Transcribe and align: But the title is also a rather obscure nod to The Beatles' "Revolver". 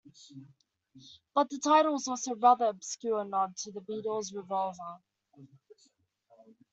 But 1.35 1.51
the 1.51 1.59
title 1.59 1.93
is 1.95 2.07
also 2.07 2.31
a 2.31 2.35
rather 2.35 2.65
obscure 2.65 3.23
nod 3.23 3.55
to 3.57 3.71
The 3.71 3.81
Beatles' 3.81 4.33
"Revolver". 4.33 4.97